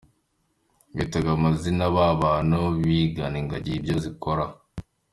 [0.95, 4.45] Bitaga amazina ba bantu bigana ingagi ibyo zikora.